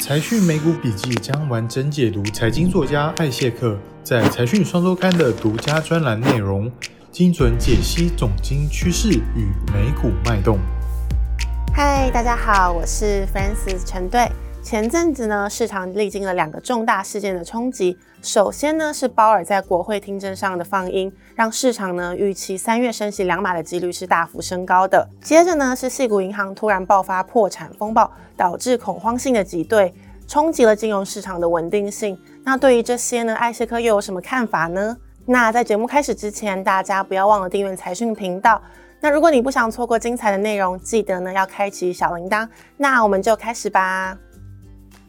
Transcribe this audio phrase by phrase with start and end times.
[0.00, 6.70] 财讯美股笔记将完整解读财经作家艾谢克在财讯双周刊的独家专栏内容，
[7.10, 10.58] 精准解析总经趋势与美股脉动。
[11.74, 14.30] 嗨，大家好，我是 Francis 陈队。
[14.62, 17.96] 前阵子呢，市场历经了两个重大事件的冲击。
[18.20, 25.08] 首先呢，是鲍尔在国会听证上的放音，让市场呢预期三月升息两码的几率是大幅升高的。
[25.22, 29.94] 接着呢，是细谷银行突然爆发破产风暴，导致恐慌性的挤兑，
[30.26, 32.18] 冲击了金融市场的稳定性。
[32.44, 34.94] 那对于这些呢，艾谢克又有什么看法呢？
[35.24, 38.60] 那在节目开始之前，大家不要忘了订阅财讯频道。
[39.00, 42.46] 那如果你不想错过精彩的内容，记得呢要开启小铃铛。
[42.76, 44.18] 那我们就开始吧。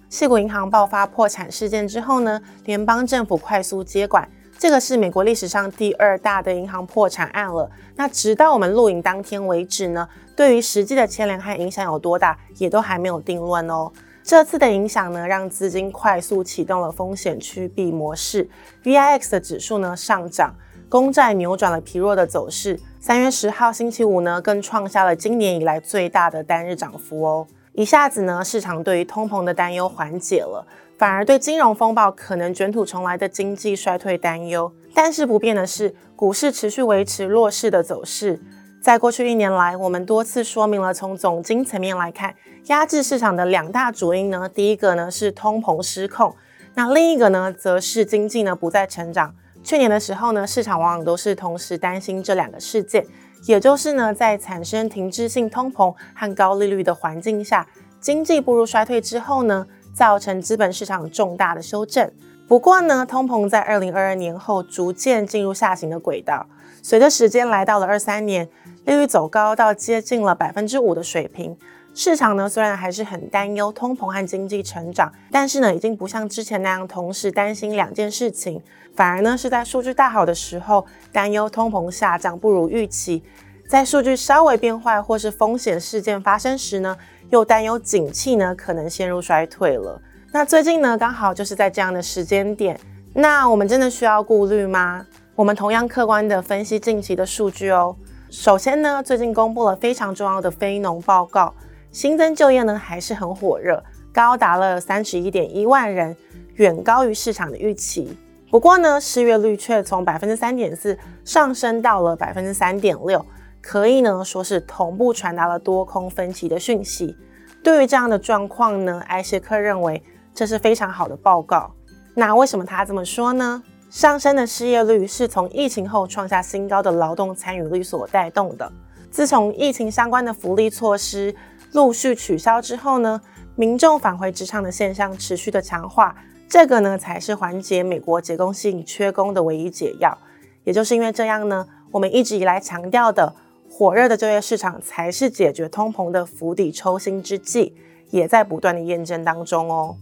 [0.09, 4.27] 细谷银行爆发破产事件之后呢，联邦政府快速接管，
[4.57, 7.69] 这个是美国历史上第二大的银行破产案了。
[7.95, 13.91] 那直到我们录影当天为止呢，对于实际的牵连和影响有多大，也都还没有定论哦。
[14.23, 18.49] 这次的影响呢，让资金快速启动了风险趋避模式
[18.83, 20.55] ，VIX 的指数呢上涨，
[20.89, 22.79] 公债扭转了疲弱的走势。
[22.99, 27.47] 三月十号星期五呢，更创下了今年以来最大的单日涨幅哦。
[27.79, 34.69] 一下子呢，市场对于通膨的担忧缓解了，反而对金融风暴可能卷土重来的经济衰退担忧。
[34.93, 38.37] 但是不变的是，股市持续维持弱势的走势。
[38.81, 46.35] 在过去一年来，我们多次说明了，从总经层面来看，压制市场的两大主因呢，第一个呢是通膨失控，
[46.73, 49.33] 那另一个呢则是经济呢不再成长。
[49.63, 53.05] 去年的时候呢，市场往往都是同时担心这两个事件。
[53.45, 57.67] 也就是呢，在产生停滞性通膨和高利率的环境下，
[57.99, 62.11] 经济步入衰退之后呢，造成资本市场重大的修正。
[62.47, 66.45] 不过呢，通膨在二零二二年后逐渐进入下行的轨道，
[66.81, 68.49] 随着时间来到了二三年，
[68.85, 71.57] 利率走高到接近了百分之五的水平。
[71.95, 78.61] 市场呢虽然还是很担忧通膨和经济成长，但是呢，已经不像之前那样同时担心两件事情。
[78.95, 83.23] 反而呢，是在数据大好的时候担忧通膨下降不如预期，
[83.69, 86.97] 在数据稍微变坏或是风险事件发生时呢，
[87.29, 90.01] 又担忧景气呢可能陷入衰退了。
[90.31, 92.79] 那最近呢，刚好就是在这样的时间点，
[93.13, 95.05] 那我们真的需要顾虑吗？
[95.35, 97.95] 我们同样客观的分析近期的数据哦。
[98.29, 101.53] 首先呢，最近公布了非常重要的非农报告，
[101.91, 103.83] 新增就业呢还是很火热，
[104.13, 106.15] 高达了三十一点一万人，
[106.55, 108.15] 远高于市场的预期。
[108.51, 113.25] 不过呢，失业率却从百分之三点四上升到了百分之三点六，
[113.61, 117.15] 可以呢说是同步传达了多空分歧的讯息。
[117.63, 120.01] 对于这样的状况呢，埃谢克认为
[120.33, 121.71] 这是非常好的报告。
[122.15, 123.61] 那为什么他这么说呢？
[123.89, 128.71] 上升的失业率是从疫情后创下新高的劳动参与率所带动的。
[129.11, 131.33] 自从疫情相关的福利措施
[131.73, 133.21] 陆续取消之后呢，
[133.55, 136.15] 民众返回职场的现象持续的强化。
[136.47, 140.17] 这个呢，才是缓解美国结构性缺工的唯一解药。
[140.63, 143.33] 也就是因为这样呢，我们一直以来强调的
[143.69, 147.75] 火热的就业市场，才是解决通膨的釜底抽薪之计，
[148.09, 149.95] 也在不断的验证当中哦。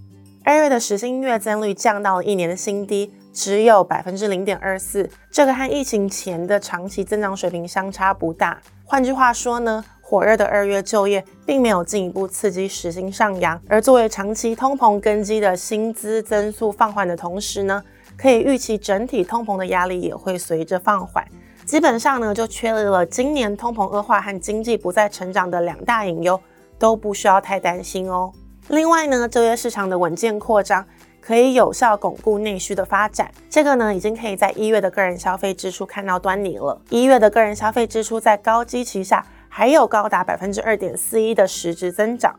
[0.44, 8.58] 二月的时薪月增率降到了一年的新低，只有百分之零点二四，这个和疫情前的长期增长水平相差不大。
[8.86, 9.84] 换句话说呢？
[10.10, 17.84] 火热的二月就业并没有进一步刺激时薪上扬，而作为长期通膨根基的薪资增速放缓的同时呢，
[18.18, 21.28] 可以预期整体通膨的压力也会随着放缓。
[21.66, 26.40] 基本上呢，就确立了今年通膨恶化和经济不再成长的两大隐忧
[26.80, 28.32] 都不需要太担心哦。
[28.70, 30.86] 另外呢，就业市场的稳健扩张
[31.20, 36.82] 可以有效巩固内需的发展，这个呢已经可以在一月的个人消费支出看到端倪了。
[36.92, 39.26] 一月的个人消费支出在高基期下。
[39.50, 42.36] 还有高达百分之二点四一的实质增长。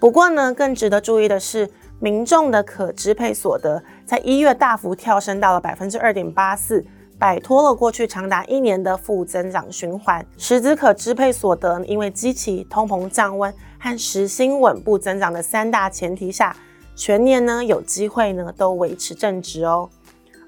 [0.00, 1.70] 不过呢，更值得注意的是，
[2.00, 6.84] 民众的可支配所得在一月大幅跳升到了百分之二点八四，
[7.18, 10.26] 摆脱了过去长达一年的负增长循环。
[10.36, 16.56] 实质可支配所得因为基期、通膨降温和时薪稳步增长的三大前提下，
[16.96, 19.88] 全年呢有机会呢都维持正值哦，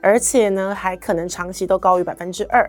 [0.02, 2.68] 而且呢还可能长期都高于百分之二。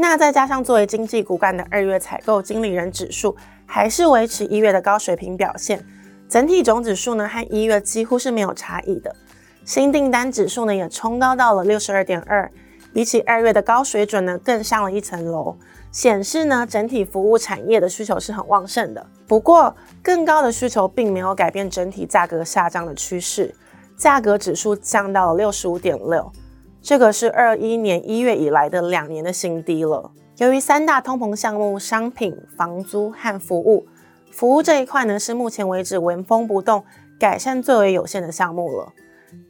[0.00, 3.36] 那再加上作为经济骨干的二月采购经理人指数，
[3.66, 5.84] 还是维持一月的高水平表现，
[6.26, 9.14] 整体总指数呢和一月几乎是没有差异的。
[9.62, 12.50] 新订单指数呢也冲高到了六十二点二，
[12.94, 15.54] 比起二月的高水准呢更上了一层楼，
[15.92, 19.06] 显示呢整体服务产业的需求是很旺盛的。
[19.28, 23.54] 不过更高的需求并没有改变整体价格下降的趋势，
[23.98, 26.32] 价格指数降到了六十五点六。
[26.82, 30.10] 这个是二一年一月以来的两年的新低了。
[30.38, 33.86] 由于三大通膨项目——商品、房租和服务，
[34.32, 36.82] 服务这一块呢是目前为止纹风不动，
[37.18, 38.94] 改善最为有限的项目了。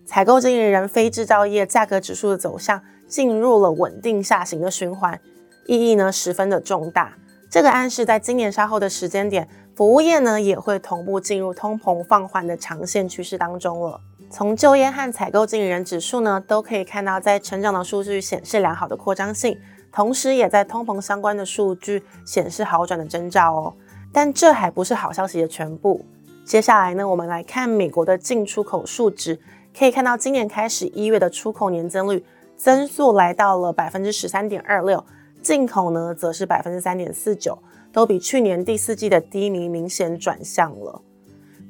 [0.04, 5.20] 采购经理人非制造业价格指数的走向进入了稳定下行的循环，
[5.66, 7.14] 意义呢十分的重大。
[7.48, 14.00] 这个暗示在今年稍后的时间点，服务业呢也会同步进入通膨放缓的长线趋势当中了。
[14.30, 19.58] 从就业和采购经理人指数呢都可以看到，在成长的数据显示良好的扩张性，
[19.92, 23.74] 同时也在通膨相关的数据显示好转的征兆哦。
[24.12, 26.04] 但这还不是好消息的全部。
[26.44, 29.38] 接下来呢，我们来看美国的进出口数值。
[29.76, 32.24] 可以看到，今年开始一月的出口年增率
[32.56, 35.04] 增速来到了百分之十三点二六，
[35.42, 37.56] 进口呢则是百分之三点四九，
[37.92, 41.02] 都比去年第四季的低迷明显转向了。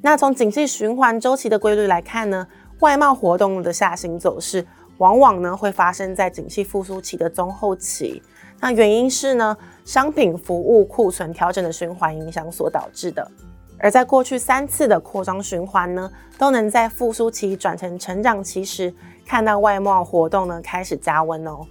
[0.01, 2.47] 那从景气循环周期的规律来看呢，
[2.79, 4.65] 外贸活动的下行走势
[4.97, 8.21] 往往呢会发生在景气复苏期的中后期。
[8.59, 9.55] 那原因是呢，
[9.85, 13.29] 商品服务库存调整的循环影响所导致的。
[13.77, 18.93] 而在过去三次的扩张循环呢，都能在复苏期转成成长期时，
[19.25, 21.65] 看到外贸活动呢开始加温哦。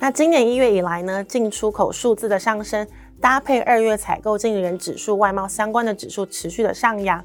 [0.00, 2.86] 那今年一月以来呢，进出口数字的上升，
[3.20, 7.24] 搭配二月采购经理人指数外贸相关的指数持续的上扬，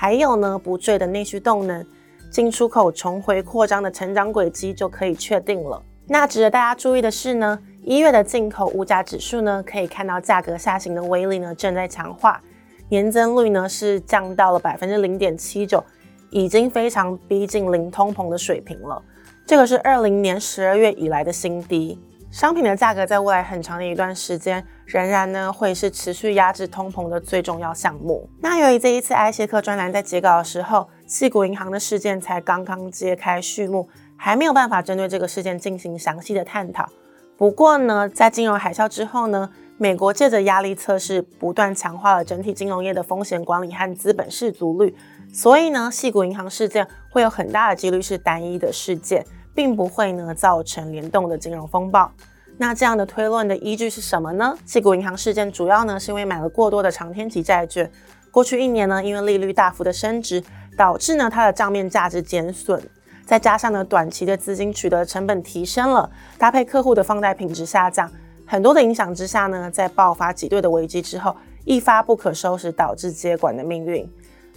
[0.00, 1.86] 还有呢不坠的内需动能，
[2.30, 5.82] 进出口重回扩张的成长轨迹就可以确定了。
[6.06, 12.40] 那值得大家注意的是呢，一月的进口物价指数呢，可以看到价格下行的威力呢正在强化。
[12.88, 15.84] 年增率呢是降到了百分之零点七九，
[16.30, 19.02] 已经非常逼近零通膨的水平了。
[19.46, 22.00] 这个是二零年十二月以来的新低。
[22.30, 28.28] 商品的价格在未来很长的一段时间，仍然呢会是持续压制通膨的最重要项目。
[28.40, 36.88] 那由于这一次埃谢克专栏在截稿的时候，细谷银行的事件才刚刚揭开序幕，还没有办法针对这个事件进行详细的探讨。
[37.36, 39.48] 不过呢，在金融海啸之后呢。
[39.82, 44.94] 美国借着压力测试，不断强化了整体金融业的风险管理和资本适足率。
[45.32, 52.12] 所以呢，细谷银行事件会有很大的几率是单一的事件，并不会呢造成联动的金融风暴。
[52.60, 54.54] 那这样的推论的依据是什么呢？
[54.66, 57.90] 细谷银行事件主要呢是因为买了过多的长天期债券，
[58.30, 60.44] 过去一年呢因为利率大幅的升值，
[60.76, 62.78] 导致呢它的账面价值减损，
[63.24, 68.12] 再加上呢短期的资金取得成本提升了，搭配客户的放贷品质下降。
[68.44, 71.34] 很多的影响之下呢，在爆发挤兑的危机之后，
[71.64, 74.06] 一发不可收拾，导致接管的命运。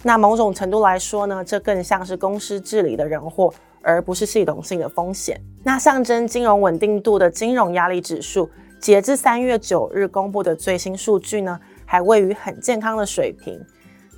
[0.02, 3.54] 那某种程度来说呢，这更像是公司治理的人祸，
[3.84, 5.40] 而不是系统性的风险。
[5.62, 8.50] 那象征金融稳定度的金融压力指数，
[8.80, 13.60] 截至三月九日公布的最新数据呢，还位于很健康的水平。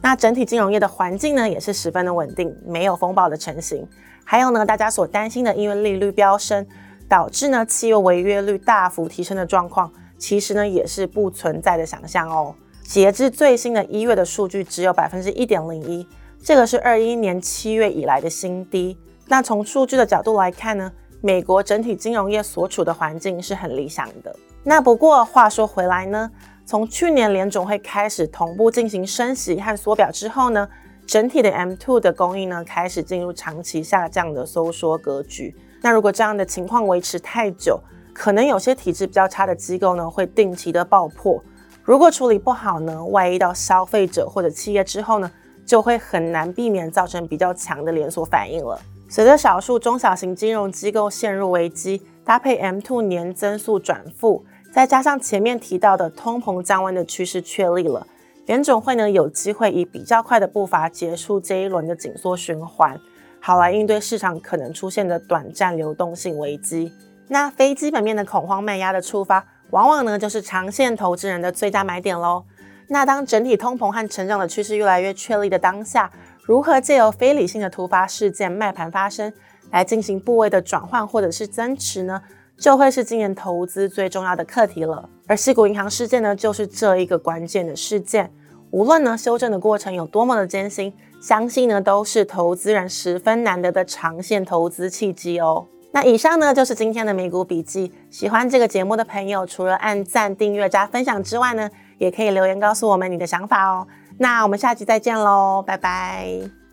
[0.00, 3.86] 那整体金融业的环境呢，也是十分的稳定，没有风暴的成型。
[4.24, 6.66] 还有呢，大家所担心的，因为利率飙升。
[7.08, 9.88] 导致呢企业违约率大幅提升的状况，
[10.18, 12.52] 其实呢也是不存在的想象哦。
[12.82, 16.04] 截至最新的一月的数据，只有百分之一点零一，
[16.42, 18.98] 这个是二一年七月以来的新低。
[19.28, 20.90] 那从数据的角度来看呢，
[21.20, 24.34] 美国整体金融业所处的环境是很理想的。
[24.62, 26.30] 那不过话说回来呢，
[26.64, 30.68] 从去年联总会开始同步进行升息和缩表之后呢，
[31.06, 35.54] 整体的 M2 的供应呢开始进入长期下降的收缩格局。
[35.82, 37.80] 那如果这样的情况维持太久，
[38.12, 41.42] 可能有些体质比较差的机构呢会定期的爆破。
[41.82, 45.30] 如果处理不好呢，外溢到消费者或者企业之后呢，
[45.64, 48.80] 就会很难避免造成比较强的连锁反应了。
[49.08, 58.04] 随着少数中小型金融机构陷入危机，搭配 M2 年增速转负，再加上前面提到的通膨降温的趋势确立了，
[58.46, 62.98] 联总会呢有机会以比较快的步伐结束这一轮的紧缩循环。
[63.38, 66.92] 好来应对市场可能出现的短暂流动性危机。
[67.28, 72.44] 那非基本面的恐慌卖压的触发，往往呢就是长线投资人的最佳买点喽。
[72.88, 76.10] 那当整体通膨和成长的趋势越来越确立的当下，
[76.46, 79.32] 如何借由非理性的突发事件卖盘发生，
[79.72, 82.22] 来进行部位的转换或者是增持呢？
[82.56, 85.08] 就会是今年投资最重要的课题了。
[85.26, 88.32] 而西谷银行事件呢，就是这一个关键的事件。
[88.70, 90.92] 无论呢修正的过程有多么的艰辛。
[91.20, 95.66] 相信呢都是投资人十分难得的长线投资契机哦。
[95.90, 97.90] 那以上呢就是今天的美股笔记。
[98.10, 103.84] 喜欢这个节目的朋友，除了按赞、订阅、加分享之外呢，也可以留言告诉我们你的想法哦。
[104.18, 106.65] 那我们下期再见喽，拜拜。